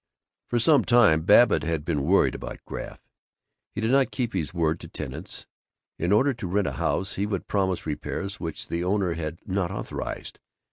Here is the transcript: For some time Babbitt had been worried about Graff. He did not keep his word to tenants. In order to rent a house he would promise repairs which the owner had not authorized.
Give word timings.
For 0.49 0.57
some 0.57 0.83
time 0.83 1.21
Babbitt 1.25 1.61
had 1.61 1.85
been 1.85 2.01
worried 2.01 2.33
about 2.33 2.65
Graff. 2.65 2.99
He 3.75 3.81
did 3.81 3.91
not 3.91 4.09
keep 4.09 4.33
his 4.33 4.51
word 4.51 4.79
to 4.79 4.87
tenants. 4.87 5.45
In 5.99 6.11
order 6.11 6.33
to 6.33 6.47
rent 6.47 6.65
a 6.65 6.71
house 6.71 7.17
he 7.17 7.27
would 7.27 7.45
promise 7.47 7.85
repairs 7.85 8.39
which 8.39 8.67
the 8.67 8.83
owner 8.83 9.13
had 9.13 9.37
not 9.45 9.69
authorized. 9.69 10.39